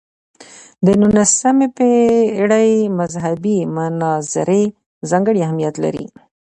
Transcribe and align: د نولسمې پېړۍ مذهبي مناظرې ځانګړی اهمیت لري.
د 0.85 0.87
نولسمې 1.01 1.67
پېړۍ 1.77 2.71
مذهبي 2.99 3.57
مناظرې 3.75 4.63
ځانګړی 5.09 5.39
اهمیت 5.45 5.75
لري. 5.83 6.05